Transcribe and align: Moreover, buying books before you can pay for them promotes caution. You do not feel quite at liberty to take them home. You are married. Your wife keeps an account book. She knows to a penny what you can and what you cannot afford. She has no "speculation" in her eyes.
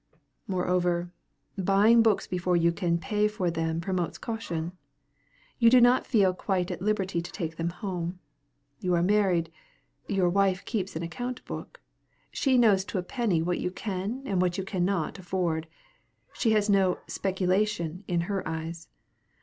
Moreover, 0.47 1.11
buying 1.59 2.01
books 2.01 2.25
before 2.25 2.57
you 2.57 2.71
can 2.71 2.97
pay 2.97 3.27
for 3.27 3.51
them 3.51 3.79
promotes 3.79 4.17
caution. 4.17 4.71
You 5.59 5.69
do 5.69 5.79
not 5.79 6.07
feel 6.07 6.33
quite 6.33 6.71
at 6.71 6.81
liberty 6.81 7.21
to 7.21 7.31
take 7.31 7.57
them 7.57 7.69
home. 7.69 8.17
You 8.79 8.95
are 8.95 9.03
married. 9.03 9.51
Your 10.07 10.27
wife 10.27 10.65
keeps 10.65 10.95
an 10.95 11.03
account 11.03 11.45
book. 11.45 11.81
She 12.31 12.57
knows 12.57 12.83
to 12.85 12.97
a 12.97 13.03
penny 13.03 13.43
what 13.43 13.59
you 13.59 13.69
can 13.69 14.23
and 14.25 14.41
what 14.41 14.57
you 14.57 14.63
cannot 14.63 15.19
afford. 15.19 15.67
She 16.33 16.49
has 16.53 16.67
no 16.67 16.97
"speculation" 17.07 18.03
in 18.07 18.21
her 18.21 18.41
eyes. 18.47 18.87